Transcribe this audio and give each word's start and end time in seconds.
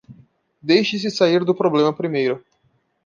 Deixe-se 0.69 1.11
sair 1.11 1.43
do 1.45 1.53
problema 1.53 1.93
primeiro 1.93 2.43